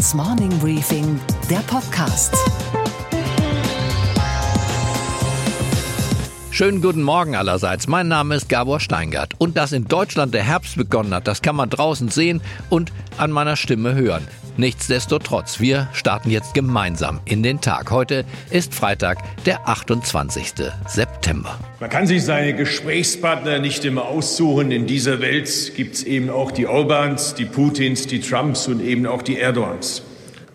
[0.00, 2.34] Handelsblatts Morning Briefing, der Podcast.
[6.52, 7.86] Schönen guten Morgen allerseits.
[7.86, 9.34] Mein Name ist Gabor Steingart.
[9.38, 13.30] Und dass in Deutschland der Herbst begonnen hat, das kann man draußen sehen und an
[13.30, 14.26] meiner Stimme hören.
[14.56, 17.92] Nichtsdestotrotz, wir starten jetzt gemeinsam in den Tag.
[17.92, 20.52] Heute ist Freitag, der 28.
[20.86, 21.56] September.
[21.78, 24.72] Man kann sich seine Gesprächspartner nicht immer aussuchen.
[24.72, 29.06] In dieser Welt gibt es eben auch die Orbans, die Putins, die Trumps und eben
[29.06, 30.02] auch die Erdogans.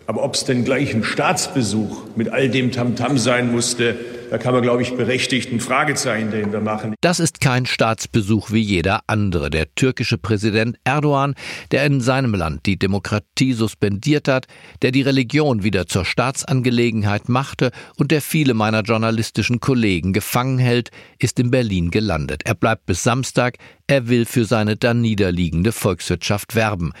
[0.06, 3.96] Aber ob es denn gleich ein Staatsbesuch mit all dem Tamtam sein musste,
[4.30, 6.94] da kann man, glaube ich, berechtigt ein Fragezeichen dahinter machen.
[7.00, 9.50] Das ist kein Staatsbesuch wie jeder andere.
[9.50, 11.34] Der türkische Präsident Erdogan,
[11.70, 14.46] der in seinem Land die Demokratie suspendiert hat,
[14.82, 20.90] der die Religion wieder zur Staatsangelegenheit machte und der viele meiner journalistischen Kollegen gefangen hält,
[21.18, 22.42] ist in Berlin gelandet.
[22.44, 23.58] Er bleibt bis Samstag.
[23.86, 26.92] Er will für seine da niederliegende Volkswirtschaft werben.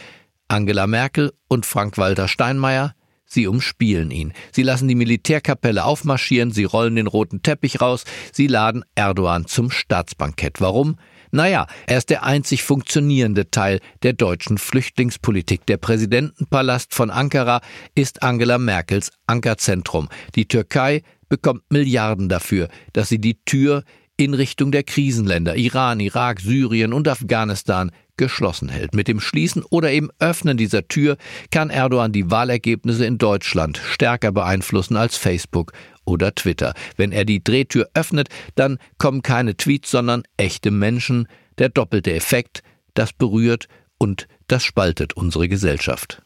[0.48, 2.94] Angela Merkel und Frank-Walter Steinmeier
[3.26, 4.32] Sie umspielen ihn.
[4.52, 9.70] Sie lassen die Militärkapelle aufmarschieren, sie rollen den roten Teppich raus, sie laden Erdogan zum
[9.70, 10.60] Staatsbankett.
[10.60, 10.96] Warum?
[11.32, 15.66] Naja, er ist der einzig funktionierende Teil der deutschen Flüchtlingspolitik.
[15.66, 17.60] Der Präsidentenpalast von Ankara
[17.94, 20.08] ist Angela Merkels Ankerzentrum.
[20.36, 23.82] Die Türkei bekommt Milliarden dafür, dass sie die Tür
[24.16, 28.94] in Richtung der Krisenländer Iran, Irak, Syrien und Afghanistan geschlossen hält.
[28.94, 31.16] Mit dem Schließen oder eben Öffnen dieser Tür
[31.50, 35.72] kann Erdogan die Wahlergebnisse in Deutschland stärker beeinflussen als Facebook
[36.04, 36.74] oder Twitter.
[36.96, 41.28] Wenn er die Drehtür öffnet, dann kommen keine Tweets, sondern echte Menschen.
[41.58, 42.62] Der doppelte Effekt,
[42.94, 46.22] das berührt und das spaltet unsere Gesellschaft.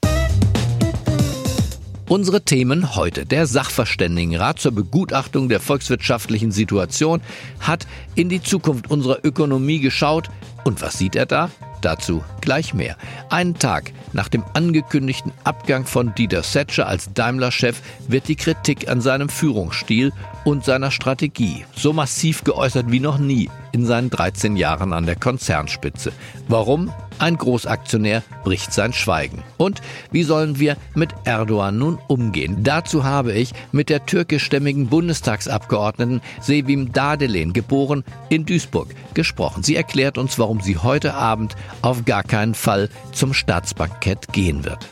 [2.08, 3.24] Unsere Themen heute.
[3.24, 7.20] Der Sachverständigenrat zur Begutachtung der volkswirtschaftlichen Situation
[7.60, 10.28] hat in die Zukunft unserer Ökonomie geschaut.
[10.64, 11.52] Und was sieht er da?
[11.80, 12.96] Dazu gleich mehr.
[13.30, 19.00] Einen Tag nach dem angekündigten Abgang von Dieter Setscher als Daimler-Chef wird die Kritik an
[19.00, 20.12] seinem Führungsstil
[20.44, 25.16] und seiner Strategie so massiv geäußert wie noch nie in seinen 13 Jahren an der
[25.16, 26.12] Konzernspitze.
[26.48, 26.92] Warum?
[27.20, 29.42] Ein Großaktionär bricht sein Schweigen.
[29.58, 32.64] Und wie sollen wir mit Erdogan nun umgehen?
[32.64, 39.62] Dazu habe ich mit der türkischstämmigen Bundestagsabgeordneten Sevim Dadelen, geboren in Duisburg, gesprochen.
[39.62, 44.88] Sie erklärt uns, warum sie heute Abend auf gar keinen Fall zum Staatsbankett gehen wird.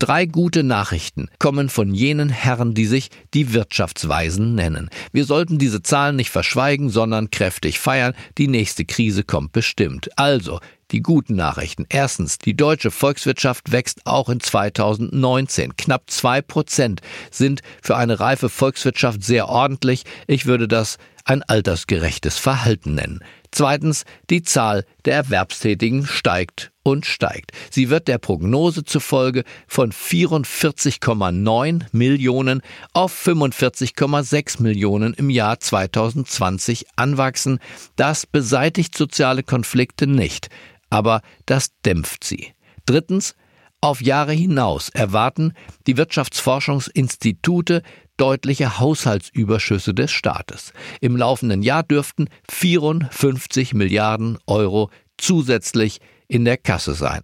[0.00, 4.88] Drei gute Nachrichten kommen von jenen Herren, die sich die Wirtschaftsweisen nennen.
[5.12, 8.14] Wir sollten diese Zahlen nicht verschweigen, sondern kräftig feiern.
[8.38, 10.08] Die nächste Krise kommt bestimmt.
[10.16, 10.58] Also,
[10.90, 11.84] die guten Nachrichten.
[11.90, 15.76] Erstens, die deutsche Volkswirtschaft wächst auch in 2019.
[15.76, 20.04] Knapp zwei Prozent sind für eine reife Volkswirtschaft sehr ordentlich.
[20.26, 20.96] Ich würde das
[21.30, 23.20] ein altersgerechtes Verhalten nennen.
[23.52, 27.52] Zweitens, die Zahl der Erwerbstätigen steigt und steigt.
[27.70, 32.62] Sie wird der Prognose zufolge von 44,9 Millionen
[32.94, 37.60] auf 45,6 Millionen im Jahr 2020 anwachsen.
[37.94, 40.48] Das beseitigt soziale Konflikte nicht,
[40.90, 42.54] aber das dämpft sie.
[42.86, 43.36] Drittens,
[43.80, 45.54] auf Jahre hinaus erwarten
[45.86, 47.82] die Wirtschaftsforschungsinstitute
[48.20, 50.72] deutliche Haushaltsüberschüsse des Staates.
[51.00, 57.20] Im laufenden Jahr dürften 54 Milliarden Euro zusätzlich in der Kasse sein.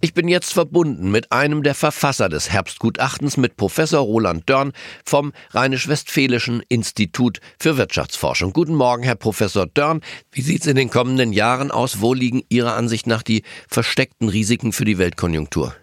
[0.00, 4.72] Ich bin jetzt verbunden mit einem der Verfasser des Herbstgutachtens, mit Professor Roland Dörn
[5.04, 8.52] vom Rheinisch-Westfälischen Institut für Wirtschaftsforschung.
[8.52, 10.02] Guten Morgen, Herr Professor Dörn.
[10.30, 12.00] Wie sieht es in den kommenden Jahren aus?
[12.00, 15.74] Wo liegen Ihrer Ansicht nach die versteckten Risiken für die Weltkonjunktur?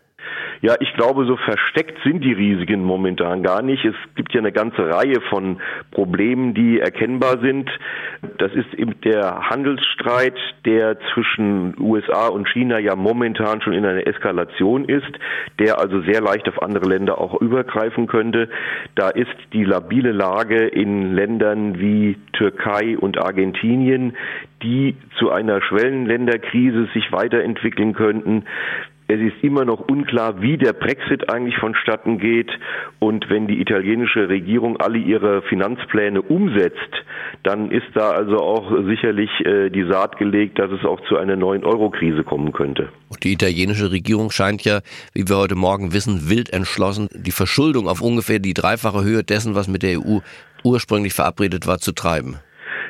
[0.64, 3.84] Ja, ich glaube, so versteckt sind die Risiken momentan gar nicht.
[3.84, 5.58] Es gibt ja eine ganze Reihe von
[5.92, 7.70] Problemen, die erkennbar sind.
[8.38, 14.08] Das ist eben der Handelsstreit, der zwischen USA und China ja momentan schon in einer
[14.08, 15.12] Eskalation ist,
[15.60, 18.48] der also sehr leicht auf andere Länder auch übergreifen könnte.
[18.96, 24.16] Da ist die labile Lage in Ländern wie Türkei und Argentinien,
[24.62, 28.46] die zu einer Schwellenländerkrise sich weiterentwickeln könnten.
[29.08, 32.50] Es ist immer noch unklar, wie der Brexit eigentlich vonstatten geht.
[33.00, 36.78] Und wenn die italienische Regierung alle ihre Finanzpläne umsetzt,
[37.44, 41.36] dann ist da also auch sicherlich äh, die Saat gelegt, dass es auch zu einer
[41.36, 42.90] neuen Euro-Krise kommen könnte.
[43.10, 44.80] Und die italienische Regierung scheint ja,
[45.14, 49.56] wie wir heute Morgen wissen, wild entschlossen, die Verschuldung auf ungefähr die dreifache Höhe dessen,
[49.56, 50.20] was mit der EU
[50.64, 52.38] ursprünglich verabredet war, zu treiben.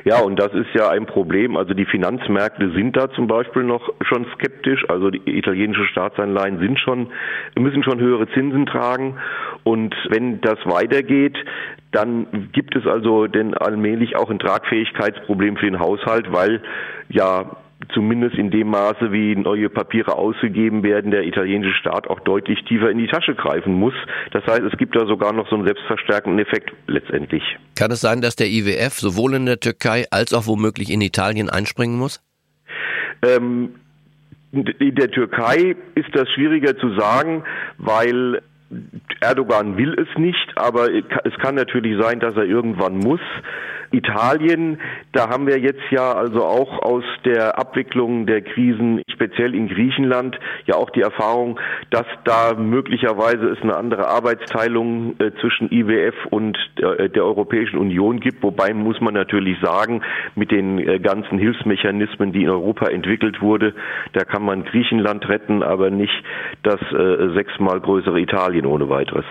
[0.05, 1.55] Ja, und das ist ja ein Problem.
[1.55, 4.83] Also die Finanzmärkte sind da zum Beispiel noch schon skeptisch.
[4.89, 7.07] Also die italienische Staatsanleihen sind schon,
[7.57, 9.15] müssen schon höhere Zinsen tragen.
[9.63, 11.37] Und wenn das weitergeht,
[11.91, 16.61] dann gibt es also denn allmählich auch ein Tragfähigkeitsproblem für den Haushalt, weil
[17.09, 17.62] ja
[17.93, 22.89] zumindest in dem Maße, wie neue Papiere ausgegeben werden, der italienische Staat auch deutlich tiefer
[22.89, 23.93] in die Tasche greifen muss.
[24.31, 27.43] Das heißt, es gibt da sogar noch so einen selbstverstärkenden Effekt letztendlich.
[27.75, 31.49] Kann es sein, dass der IWF sowohl in der Türkei als auch womöglich in Italien
[31.49, 32.21] einspringen muss?
[33.25, 33.75] Ähm,
[34.51, 37.43] in der Türkei ist das schwieriger zu sagen,
[37.77, 38.41] weil
[39.21, 43.21] Erdogan will es nicht, aber es kann natürlich sein, dass er irgendwann muss.
[43.93, 44.79] Italien,
[45.11, 50.37] da haben wir jetzt ja also auch aus der Abwicklung der Krisen, speziell in Griechenland,
[50.65, 51.59] ja auch die Erfahrung,
[51.91, 57.77] dass da möglicherweise es eine andere Arbeitsteilung äh, zwischen IWF und der, äh, der, Europäischen
[57.77, 58.41] Union gibt.
[58.41, 60.01] Wobei muss man natürlich sagen,
[60.35, 63.75] mit den äh, ganzen Hilfsmechanismen, die in Europa entwickelt wurde,
[64.13, 66.13] da kann man Griechenland retten, aber nicht
[66.63, 66.79] das
[67.33, 69.25] sechsmal größere Italien ohne weiteres.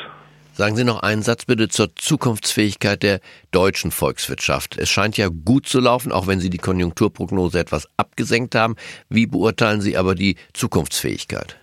[0.55, 3.21] Sagen Sie noch einen Satz bitte zur Zukunftsfähigkeit der
[3.53, 4.77] deutschen Volkswirtschaft.
[4.77, 8.77] Es scheint ja gut zu laufen, auch wenn Sie die Konjunkturprognose etwas abgesenkt haben.
[9.09, 11.57] Wie beurteilen Sie aber die Zukunftsfähigkeit?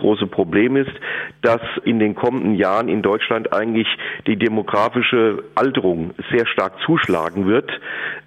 [0.00, 0.90] Große Problem ist,
[1.42, 3.86] dass in den kommenden Jahren in Deutschland eigentlich
[4.26, 7.70] die demografische Alterung sehr stark zuschlagen wird.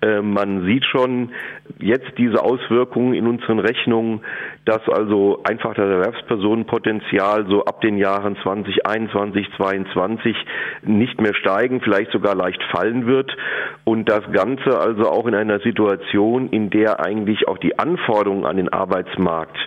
[0.01, 1.31] Äh, man sieht schon
[1.79, 4.21] jetzt diese Auswirkungen in unseren Rechnungen,
[4.65, 10.35] dass also einfach das Erwerbspersonenpotenzial so ab den Jahren 2021, 2022
[10.83, 13.35] nicht mehr steigen, vielleicht sogar leicht fallen wird
[13.83, 18.57] und das Ganze also auch in einer Situation, in der eigentlich auch die Anforderungen an
[18.57, 19.57] den Arbeitsmarkt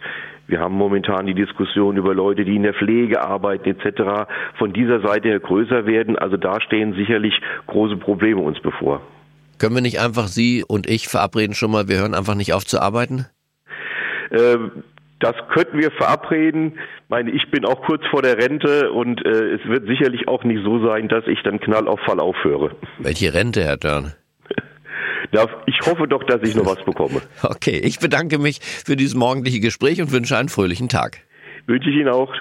[0.46, 4.28] wir haben momentan die Diskussion über Leute, die in der Pflege arbeiten etc.
[4.58, 6.16] von dieser Seite her größer werden.
[6.16, 7.34] Also da stehen sicherlich
[7.66, 9.00] große Probleme uns bevor.
[9.58, 12.64] Können wir nicht einfach Sie und ich verabreden schon mal, wir hören einfach nicht auf
[12.64, 13.26] zu arbeiten?
[14.30, 14.82] Ähm,
[15.18, 16.74] das könnten wir verabreden.
[16.76, 20.44] Ich meine, ich bin auch kurz vor der Rente und äh, es wird sicherlich auch
[20.44, 22.72] nicht so sein, dass ich dann Knall auf Fall aufhöre.
[22.98, 24.12] Welche Rente, Herr Dörn?
[25.66, 27.22] Ich hoffe doch, dass ich noch was bekomme.
[27.42, 31.18] Okay, ich bedanke mich für dieses morgendliche Gespräch und wünsche einen fröhlichen Tag.
[31.66, 32.32] Wünsche ich Ihnen auch.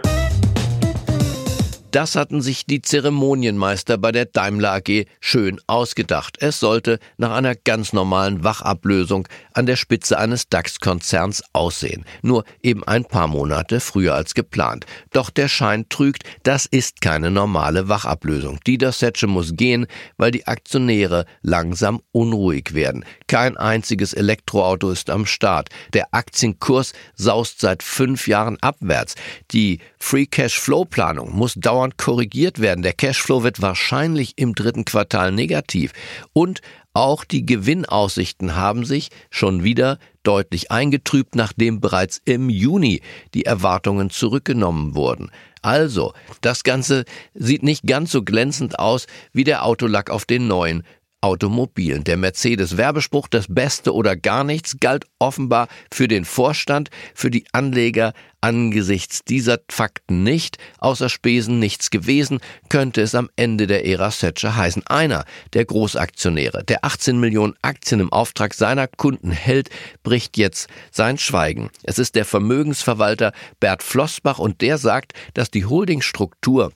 [1.96, 6.36] Das hatten sich die Zeremonienmeister bei der Daimler AG schön ausgedacht.
[6.42, 12.04] Es sollte nach einer ganz normalen Wachablösung an der Spitze eines DAX-Konzerns aussehen.
[12.22, 14.86] Nur eben ein paar Monate früher als geplant.
[15.14, 18.60] Doch der Schein trügt, das ist keine normale Wachablösung.
[18.68, 19.88] Die Setsche muss gehen,
[20.18, 23.06] weil die Aktionäre langsam unruhig werden.
[23.28, 25.70] Kein einziges Elektroauto ist am Start.
[25.94, 29.16] Der Aktienkurs saust seit fünf Jahren abwärts.
[29.52, 32.82] Die Free Cash Flow Planung muss dauernd dauernd korrigiert werden.
[32.82, 35.94] Der Cashflow wird wahrscheinlich im dritten Quartal negativ.
[36.34, 36.62] Und
[36.94, 43.02] auch die Gewinnaussichten haben sich schon wieder deutlich eingetrübt, nachdem bereits im Juni
[43.34, 45.30] die Erwartungen zurückgenommen wurden.
[45.62, 50.84] Also, das Ganze sieht nicht ganz so glänzend aus wie der Autolack auf den neuen
[51.26, 52.04] Automobilen.
[52.04, 58.14] Der Mercedes-Werbespruch, das Beste oder gar nichts, galt offenbar für den Vorstand, für die Anleger
[58.42, 60.60] angesichts dieser Fakten nicht.
[60.78, 64.86] Außer Spesen nichts gewesen, könnte es am Ende der Ära Thatcher heißen.
[64.86, 69.70] Einer der Großaktionäre, der 18 Millionen Aktien im Auftrag seiner Kunden hält,
[70.04, 71.72] bricht jetzt sein Schweigen.
[71.82, 76.72] Es ist der Vermögensverwalter Bert Flossbach und der sagt, dass die Holdingstruktur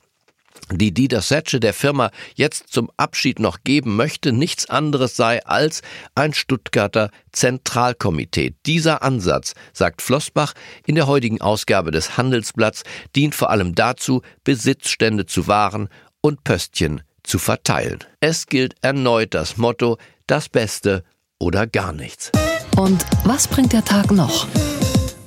[0.71, 5.81] die Dieter Setsche der Firma jetzt zum Abschied noch geben möchte, nichts anderes sei als
[6.15, 8.55] ein Stuttgarter Zentralkomitee.
[8.65, 10.53] Dieser Ansatz, sagt Flossbach
[10.85, 12.83] in der heutigen Ausgabe des Handelsblatts,
[13.15, 15.89] dient vor allem dazu, Besitzstände zu wahren
[16.21, 17.99] und Pöstchen zu verteilen.
[18.19, 19.97] Es gilt erneut das Motto,
[20.27, 21.03] das Beste
[21.39, 22.31] oder gar nichts.
[22.77, 24.47] Und was bringt der Tag noch?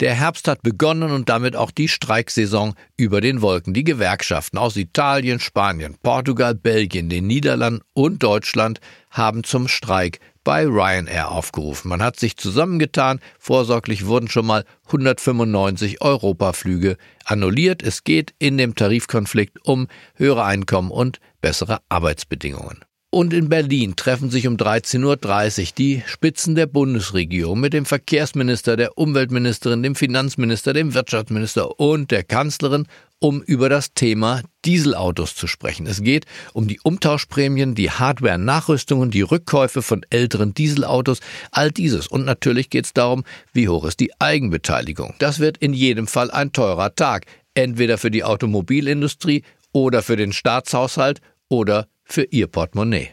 [0.02, 3.72] Der Herbst hat begonnen und damit auch die Streiksaison über den Wolken.
[3.72, 8.80] Die Gewerkschaften aus Italien, Spanien, Portugal, Belgien, den Niederlanden und Deutschland
[9.10, 11.88] haben zum Streik bei Ryanair aufgerufen.
[11.88, 13.20] Man hat sich zusammengetan.
[13.38, 17.80] Vorsorglich wurden schon mal 195 Europaflüge annulliert.
[17.84, 22.84] Es geht in dem Tarifkonflikt um höhere Einkommen und bessere Arbeitsbedingungen.
[23.14, 28.74] Und in Berlin treffen sich um 13.30 Uhr die Spitzen der Bundesregierung mit dem Verkehrsminister,
[28.74, 32.86] der Umweltministerin, dem Finanzminister, dem Wirtschaftsminister und der Kanzlerin,
[33.18, 35.86] um über das Thema Dieselautos zu sprechen.
[35.86, 42.06] Es geht um die Umtauschprämien, die Hardware-Nachrüstungen, die Rückkäufe von älteren Dieselautos, all dieses.
[42.06, 45.12] Und natürlich geht es darum, wie hoch ist die Eigenbeteiligung.
[45.18, 50.32] Das wird in jedem Fall ein teurer Tag, entweder für die Automobilindustrie oder für den
[50.32, 53.10] Staatshaushalt oder für ihr Portemonnaie.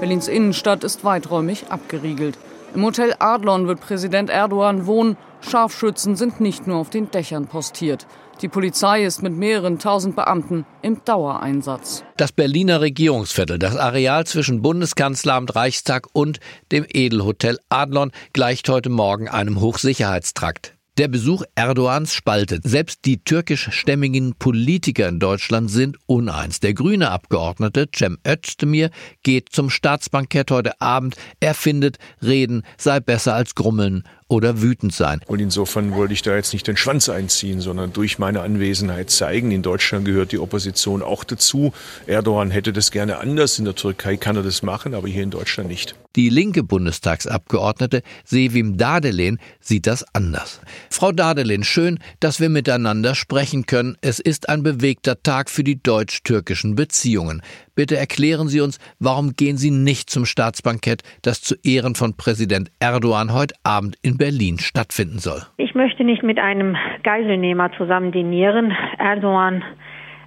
[0.00, 2.36] Berlins Innenstadt ist weiträumig abgeriegelt.
[2.74, 5.16] Im Hotel Adlon wird Präsident Erdogan wohnen.
[5.40, 8.06] Scharfschützen sind nicht nur auf den Dächern postiert.
[8.42, 12.04] Die Polizei ist mit mehreren tausend Beamten im Dauereinsatz.
[12.16, 16.40] Das Berliner Regierungsviertel, das Areal zwischen Bundeskanzleramt, Reichstag und
[16.72, 20.73] dem Edelhotel Adlon, gleicht heute Morgen einem Hochsicherheitstrakt.
[20.96, 22.62] Der Besuch Erdogans spaltet.
[22.62, 26.60] Selbst die türkischstämmigen Politiker in Deutschland sind uneins.
[26.60, 28.90] Der grüne Abgeordnete Cem Özdemir
[29.24, 31.16] geht zum Staatsbankett heute Abend.
[31.40, 34.04] Er findet, Reden sei besser als Grummeln
[34.34, 35.20] oder wütend sein.
[35.28, 39.52] Und insofern wollte ich da jetzt nicht den Schwanz einziehen, sondern durch meine Anwesenheit zeigen.
[39.52, 41.72] In Deutschland gehört die Opposition auch dazu.
[42.08, 43.60] Erdogan hätte das gerne anders.
[43.60, 45.94] In der Türkei kann er das machen, aber hier in Deutschland nicht.
[46.16, 50.60] Die linke Bundestagsabgeordnete Sevim Dadelen sieht das anders.
[50.90, 53.96] Frau Dadelen, schön, dass wir miteinander sprechen können.
[54.00, 57.42] Es ist ein bewegter Tag für die deutsch-türkischen Beziehungen.
[57.76, 62.70] Bitte erklären Sie uns, warum gehen Sie nicht zum Staatsbankett, das zu Ehren von Präsident
[62.78, 65.42] Erdogan heute Abend in Berlin stattfinden soll?
[65.56, 68.72] Ich möchte nicht mit einem Geiselnehmer zusammen dinieren.
[68.98, 69.64] Erdogan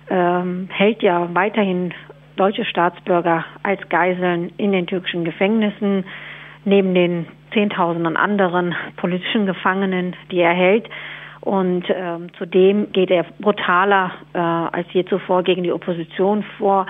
[0.09, 1.93] ähm, hält ja weiterhin
[2.35, 6.03] deutsche Staatsbürger als Geiseln in den türkischen Gefängnissen,
[6.65, 10.89] neben den Zehntausenden anderen politischen Gefangenen, die er hält.
[11.39, 16.87] Und ähm, zudem geht er brutaler äh, als je zuvor gegen die Opposition vor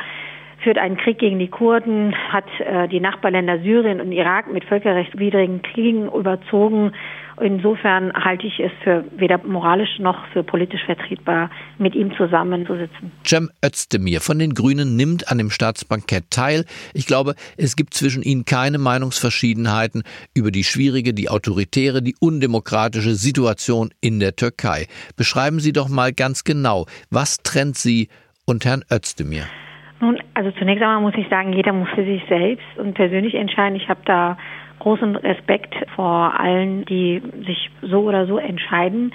[0.67, 5.61] führt einen Krieg gegen die Kurden, hat äh, die Nachbarländer Syrien und Irak mit völkerrechtswidrigen
[5.61, 6.91] Kriegen überzogen.
[7.39, 13.13] Insofern halte ich es für weder moralisch noch für politisch vertretbar, mit ihm zusammenzusitzen.
[13.25, 16.65] Cem Özdemir von den Grünen nimmt an dem Staatsbankett teil.
[16.93, 23.15] Ich glaube, es gibt zwischen ihnen keine Meinungsverschiedenheiten über die schwierige, die autoritäre, die undemokratische
[23.15, 24.87] Situation in der Türkei.
[25.15, 28.09] Beschreiben Sie doch mal ganz genau, was trennt Sie
[28.45, 29.45] und Herrn Özdemir?
[29.99, 33.75] Nun, also zunächst einmal muss ich sagen, jeder muss für sich selbst und persönlich entscheiden.
[33.75, 34.37] Ich habe da
[34.79, 39.11] großen Respekt vor allen, die sich so oder so entscheiden.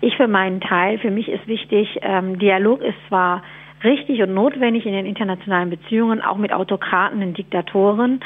[0.00, 3.42] Ich für meinen Teil, für mich ist wichtig, ähm, Dialog ist zwar
[3.82, 8.20] richtig und notwendig in den internationalen Beziehungen, auch mit Autokraten und Diktatoren.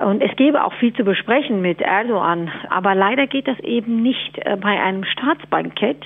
[0.00, 2.50] Und es gäbe auch viel zu besprechen mit Erdogan.
[2.70, 6.04] Aber leider geht das eben nicht äh, bei einem Staatsbankett,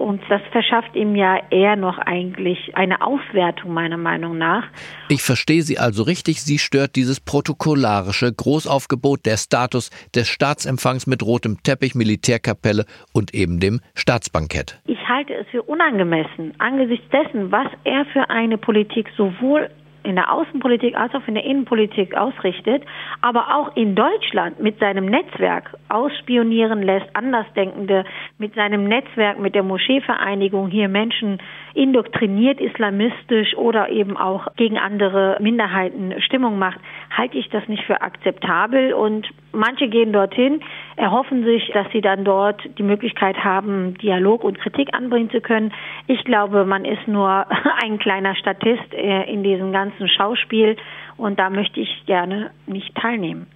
[0.00, 4.64] und das verschafft ihm ja eher noch eigentlich eine Auswertung meiner Meinung nach.
[5.08, 6.40] Ich verstehe Sie also richtig.
[6.40, 13.60] Sie stört dieses protokollarische Großaufgebot, der Status des Staatsempfangs mit rotem Teppich, Militärkapelle und eben
[13.60, 14.80] dem Staatsbankett.
[14.86, 19.68] Ich halte es für unangemessen angesichts dessen, was er für eine Politik sowohl
[20.02, 22.82] in der Außenpolitik als auch in der Innenpolitik ausrichtet,
[23.20, 28.04] aber auch in Deutschland mit seinem Netzwerk ausspionieren lässt, Andersdenkende,
[28.38, 31.38] mit seinem Netzwerk, mit der Moscheevereinigung hier Menschen
[31.74, 36.80] indoktriniert islamistisch oder eben auch gegen andere Minderheiten Stimmung macht,
[37.10, 40.60] halte ich das nicht für akzeptabel und manche gehen dorthin,
[40.96, 45.72] erhoffen sich, dass sie dann dort die Möglichkeit haben, Dialog und Kritik anbringen zu können.
[46.06, 47.46] Ich glaube, man ist nur
[47.82, 50.76] ein kleiner Statist äh, in diesem ganzen Schauspiel
[51.16, 53.46] und da möchte ich gerne nicht teilnehmen.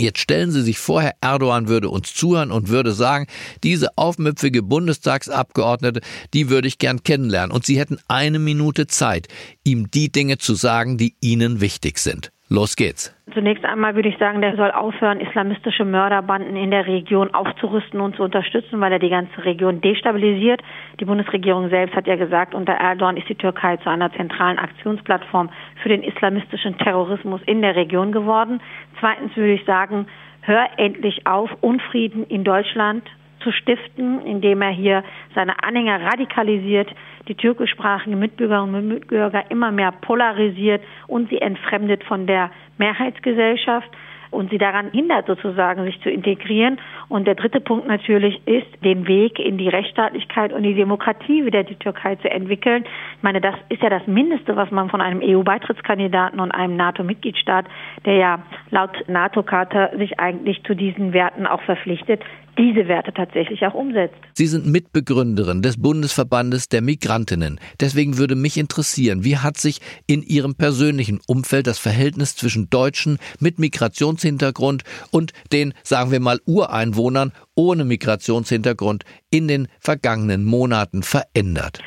[0.00, 3.26] Jetzt stellen Sie sich vor, Herr Erdogan würde uns zuhören und würde sagen,
[3.62, 6.00] diese aufmüpfige Bundestagsabgeordnete,
[6.32, 7.50] die würde ich gern kennenlernen.
[7.50, 9.28] Und Sie hätten eine Minute Zeit,
[9.62, 12.32] ihm die Dinge zu sagen, die Ihnen wichtig sind.
[12.52, 13.16] Los geht's.
[13.32, 18.16] Zunächst einmal würde ich sagen, der soll aufhören, islamistische Mörderbanden in der Region aufzurüsten und
[18.16, 20.60] zu unterstützen, weil er die ganze Region destabilisiert.
[20.98, 25.48] Die Bundesregierung selbst hat ja gesagt, unter Erdogan ist die Türkei zu einer zentralen Aktionsplattform
[25.80, 28.60] für den islamistischen Terrorismus in der Region geworden.
[28.98, 30.08] Zweitens würde ich sagen,
[30.40, 33.04] hör endlich auf, Unfrieden in Deutschland
[33.40, 35.04] zu stiften, indem er hier
[35.34, 36.88] seine Anhänger radikalisiert,
[37.28, 43.90] die türkischsprachigen Mitbürgerinnen und Mitbürger immer mehr polarisiert und sie entfremdet von der Mehrheitsgesellschaft
[44.30, 46.78] und sie daran hindert sozusagen, sich zu integrieren.
[47.08, 51.64] Und der dritte Punkt natürlich ist, den Weg in die Rechtsstaatlichkeit und die Demokratie wieder
[51.64, 52.84] die Türkei zu entwickeln.
[53.16, 57.66] Ich meine, das ist ja das Mindeste, was man von einem EU-Beitrittskandidaten und einem NATO-Mitgliedstaat,
[58.04, 58.38] der ja
[58.70, 62.22] laut NATO-Charta sich eigentlich zu diesen Werten auch verpflichtet,
[62.60, 64.16] diese Werte tatsächlich auch umsetzt.
[64.34, 67.58] Sie sind Mitbegründerin des Bundesverbandes der Migrantinnen.
[67.80, 73.18] Deswegen würde mich interessieren, wie hat sich in Ihrem persönlichen Umfeld das Verhältnis zwischen Deutschen
[73.38, 81.80] mit Migrationshintergrund und den, sagen wir mal, Ureinwohnern ohne Migrationshintergrund in den vergangenen Monaten verändert?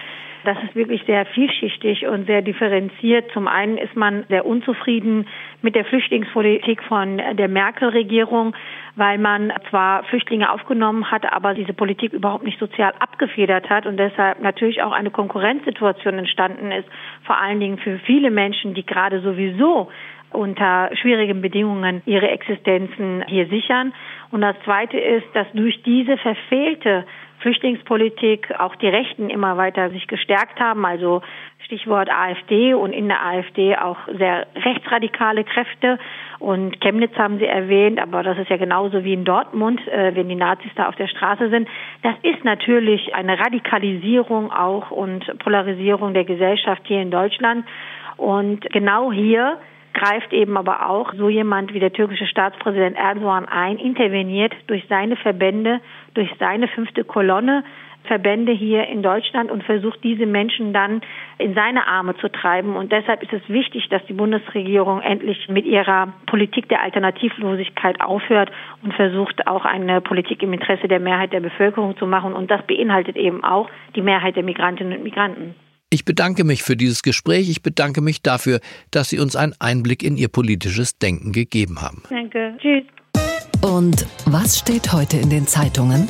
[0.44, 3.32] Das ist wirklich sehr vielschichtig und sehr differenziert.
[3.32, 5.26] Zum einen ist man sehr unzufrieden
[5.62, 8.54] mit der Flüchtlingspolitik von der Merkel-Regierung,
[8.96, 13.96] weil man zwar Flüchtlinge aufgenommen hat, aber diese Politik überhaupt nicht sozial abgefedert hat und
[13.96, 16.90] deshalb natürlich auch eine Konkurrenzsituation entstanden ist,
[17.24, 19.90] vor allen Dingen für viele Menschen, die gerade sowieso
[20.34, 23.94] unter schwierigen Bedingungen ihre Existenzen hier sichern.
[24.32, 27.06] Und das Zweite ist, dass durch diese verfehlte
[27.44, 31.22] Flüchtlingspolitik auch die Rechten immer weiter sich gestärkt haben, also
[31.66, 36.00] Stichwort AfD und in der AfD auch sehr rechtsradikale Kräfte.
[36.40, 40.30] Und Chemnitz haben Sie erwähnt, aber das ist ja genauso wie in Dortmund, äh, wenn
[40.30, 41.68] die Nazis da auf der Straße sind.
[42.02, 47.66] Das ist natürlich eine Radikalisierung auch und Polarisierung der Gesellschaft hier in Deutschland.
[48.18, 49.58] Und genau hier
[49.94, 55.16] greift eben aber auch so jemand wie der türkische Staatspräsident Erdogan ein, interveniert durch seine
[55.16, 55.80] Verbände,
[56.14, 57.64] durch seine fünfte Kolonne,
[58.06, 61.02] Verbände hier in Deutschland und versucht, diese Menschen dann
[61.38, 62.76] in seine Arme zu treiben.
[62.76, 68.52] Und deshalb ist es wichtig, dass die Bundesregierung endlich mit ihrer Politik der Alternativlosigkeit aufhört
[68.84, 72.34] und versucht, auch eine Politik im Interesse der Mehrheit der Bevölkerung zu machen.
[72.34, 75.56] Und das beinhaltet eben auch die Mehrheit der Migrantinnen und Migranten.
[75.94, 77.52] Ich bedanke mich für dieses Gespräch.
[77.52, 82.02] Ich bedanke mich dafür, dass Sie uns einen Einblick in Ihr politisches Denken gegeben haben.
[82.10, 82.58] Danke.
[82.60, 82.84] Tschüss.
[83.62, 86.10] Und was steht heute in den Zeitungen?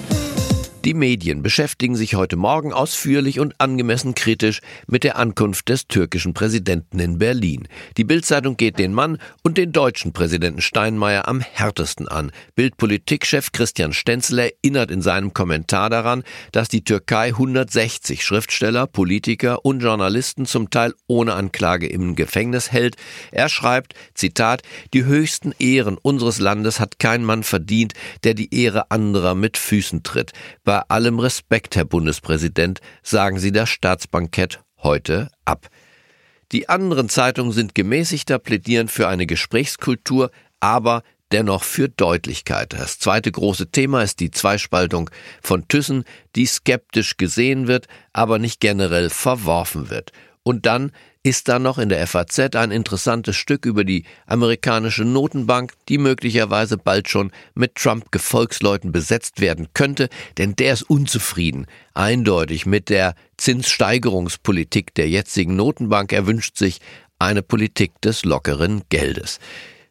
[0.85, 6.33] Die Medien beschäftigen sich heute Morgen ausführlich und angemessen kritisch mit der Ankunft des türkischen
[6.33, 7.69] Präsidenten in Berlin.
[7.95, 12.33] Die Bildzeitung geht den Mann und den deutschen Präsidenten Steinmeier am härtesten an.
[12.55, 19.81] Bildpolitikchef Christian Stenzel erinnert in seinem Kommentar daran, dass die Türkei 160 Schriftsteller, Politiker und
[19.81, 22.97] Journalisten zum Teil ohne Anklage im Gefängnis hält.
[23.31, 24.63] Er schreibt, Zitat,
[24.93, 27.93] die höchsten Ehren unseres Landes hat kein Mann verdient,
[28.25, 30.33] der die Ehre anderer mit Füßen tritt.
[30.65, 35.67] Bei bei allem Respekt, Herr Bundespräsident, sagen Sie das Staatsbankett heute ab.
[36.51, 42.73] Die anderen Zeitungen sind gemäßigter, plädieren für eine Gesprächskultur, aber dennoch für Deutlichkeit.
[42.73, 45.11] Das zweite große Thema ist die Zweispaltung
[45.43, 50.11] von Thyssen, die skeptisch gesehen wird, aber nicht generell verworfen wird.
[50.41, 50.91] Und dann
[51.23, 56.77] ist da noch in der FAZ ein interessantes Stück über die amerikanische Notenbank, die möglicherweise
[56.77, 64.93] bald schon mit Trump-Gefolgsleuten besetzt werden könnte, denn der ist unzufrieden, eindeutig mit der Zinssteigerungspolitik
[64.95, 66.11] der jetzigen Notenbank.
[66.11, 66.81] Er wünscht sich
[67.19, 69.39] eine Politik des lockeren Geldes.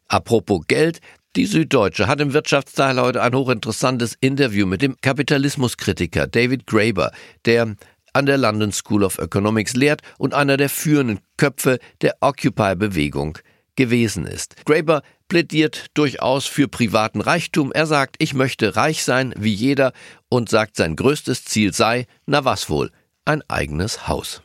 [0.07, 1.01] Apropos Geld,
[1.35, 7.11] die Süddeutsche hat im Wirtschaftsteil heute ein hochinteressantes Interview mit dem Kapitalismuskritiker David Graeber,
[7.45, 7.75] der
[8.13, 13.39] an der London School of Economics lehrt und einer der führenden Köpfe der Occupy-Bewegung
[13.75, 14.55] gewesen ist.
[14.65, 17.71] Graeber plädiert durchaus für privaten Reichtum.
[17.71, 19.93] Er sagt, ich möchte reich sein wie jeder
[20.29, 22.91] und sagt, sein größtes Ziel sei, na was wohl,
[23.25, 24.41] ein eigenes Haus.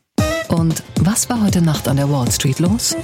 [0.49, 2.97] Und was war heute Nacht an der Wall Street los?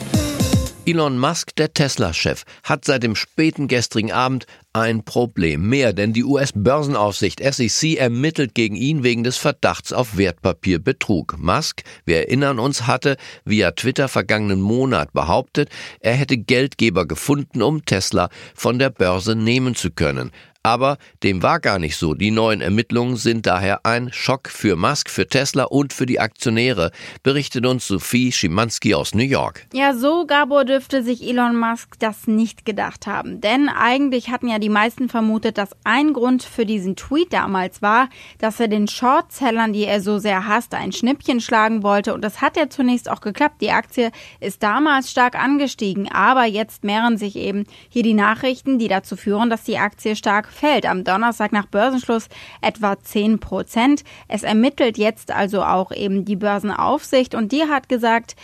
[0.87, 4.45] Elon Musk, der Tesla-Chef, hat seit dem späten gestrigen Abend
[4.75, 11.39] ein Problem mehr, denn die US-Börsenaufsicht SEC ermittelt gegen ihn wegen des Verdachts auf Wertpapierbetrug.
[11.39, 13.17] Musk, wir erinnern uns, hatte
[13.47, 15.71] via Twitter vergangenen Monat behauptet,
[16.01, 20.33] er hätte Geldgeber gefunden, um Tesla von der Börse nehmen zu können.
[20.67, 22.15] Aber dem war gar nicht so.
[22.15, 26.91] Die neuen Ermittlungen sind daher ein Schock für Musk, für Tesla und für die Aktionäre,
[27.23, 29.67] berichtet uns Sophie Schimanski aus New York.
[29.75, 33.43] Ja, so, Gabor, dürfte sich Elon Musk das nicht gedacht haben.
[33.43, 38.09] Denn eigentlich hatten ja die meisten vermutet, dass ein Grund für diesen Tweet damals war,
[38.39, 42.15] dass er den Shortsellern, die er so sehr hasste, ein Schnippchen schlagen wollte.
[42.15, 43.61] Und das hat ja zunächst auch geklappt.
[43.61, 46.11] Die Aktie ist damals stark angestiegen.
[46.11, 50.54] Aber jetzt mehren sich eben hier die Nachrichten, die dazu führen, dass die Aktie stark
[50.55, 52.29] fällt am Donnerstag nach Börsenschluss
[52.63, 54.05] etwa 10 Prozent.
[54.29, 58.37] Es ermittelt jetzt also auch eben die Börsenaufsicht und die hat gesagt,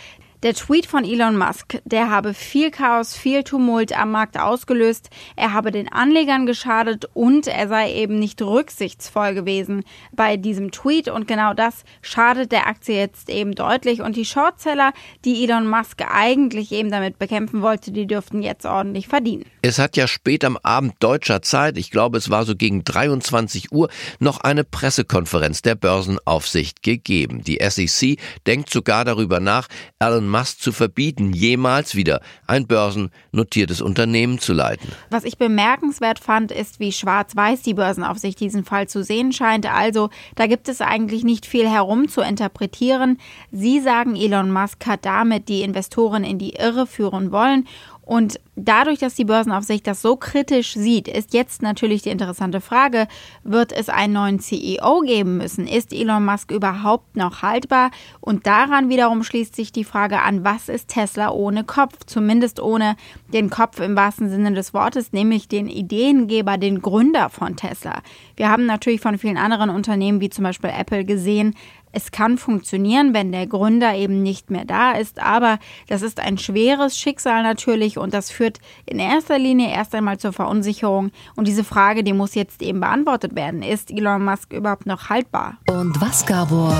[0.43, 5.11] der Tweet von Elon Musk, der habe viel Chaos, viel Tumult am Markt ausgelöst.
[5.35, 11.09] Er habe den Anlegern geschadet und er sei eben nicht rücksichtsvoll gewesen bei diesem Tweet.
[11.09, 14.01] Und genau das schadet der Aktie jetzt eben deutlich.
[14.01, 14.93] Und die Shortseller,
[15.25, 19.45] die Elon Musk eigentlich eben damit bekämpfen wollte, die dürften jetzt ordentlich verdienen.
[19.63, 23.71] Es hat ja spät am Abend deutscher Zeit, ich glaube es war so gegen 23
[23.71, 27.43] Uhr, noch eine Pressekonferenz der Börsenaufsicht gegeben.
[27.43, 29.67] Die SEC denkt sogar darüber nach,
[29.99, 34.91] Elon Musk zu verbieten, jemals wieder ein börsennotiertes Unternehmen zu leiten.
[35.11, 39.71] Was ich bemerkenswert fand, ist, wie schwarz-weiß die Börsenaufsicht diesen Fall zu sehen scheint.
[39.71, 43.19] Also da gibt es eigentlich nicht viel herum zu interpretieren.
[43.51, 47.67] Sie sagen, Elon Musk hat damit die Investoren in die Irre führen wollen
[48.01, 53.07] und dadurch, dass die Börsenaufsicht das so kritisch sieht, ist jetzt natürlich die interessante Frage,
[53.43, 55.67] wird es einen neuen CEO geben müssen?
[55.67, 57.91] Ist Elon Musk überhaupt noch haltbar?
[58.19, 62.05] Und daran wiederum schließt sich die Frage an, was ist Tesla ohne Kopf?
[62.05, 62.95] Zumindest ohne
[63.33, 68.01] den Kopf im wahrsten Sinne des Wortes, nämlich den Ideengeber, den Gründer von Tesla.
[68.35, 71.55] Wir haben natürlich von vielen anderen Unternehmen, wie zum Beispiel Apple, gesehen,
[71.93, 76.37] es kann funktionieren, wenn der Gründer eben nicht mehr da ist, aber das ist ein
[76.37, 81.11] schweres Schicksal natürlich und das führt führt in erster Linie erst einmal zur Verunsicherung.
[81.35, 83.61] Und diese Frage, die muss jetzt eben beantwortet werden.
[83.61, 85.57] Ist Elon Musk überhaupt noch haltbar?
[85.67, 86.75] Und was, Gabor,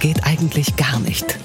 [0.00, 1.38] geht eigentlich gar nicht?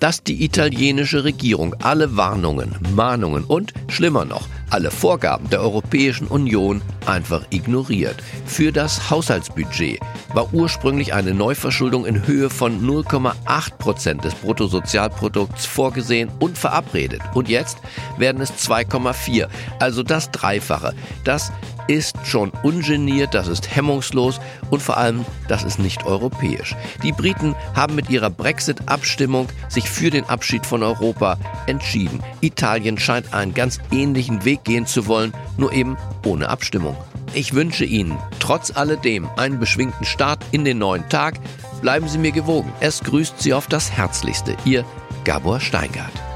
[0.00, 6.82] dass die italienische Regierung alle Warnungen, Mahnungen und, schlimmer noch, alle Vorgaben der Europäischen Union
[7.06, 8.16] einfach ignoriert.
[8.46, 10.00] Für das Haushaltsbudget
[10.34, 17.22] war ursprünglich eine Neuverschuldung in Höhe von 0,8 Prozent des Bruttosozialprodukts vorgesehen und verabredet.
[17.34, 17.78] Und jetzt
[18.18, 20.94] werden es 2,4, also das Dreifache.
[21.24, 21.52] Das
[21.88, 26.76] ist schon ungeniert, das ist hemmungslos und vor allem, das ist nicht europäisch.
[27.02, 32.22] Die Briten haben mit ihrer Brexit-Abstimmung sich für den Abschied von Europa entschieden.
[32.40, 36.96] Italien scheint einen ganz ähnlichen Weg gehen zu wollen, nur eben ohne Abstimmung.
[37.34, 41.34] Ich wünsche Ihnen trotz alledem einen beschwingten Start in den neuen Tag.
[41.80, 42.72] Bleiben Sie mir gewogen.
[42.80, 44.56] Es grüßt Sie auf das Herzlichste.
[44.64, 44.84] Ihr
[45.24, 46.27] Gabor Steingart.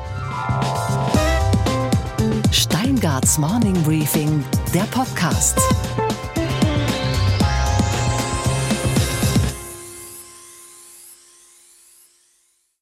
[3.03, 5.59] Steingarts Morning Briefing, der Podcast.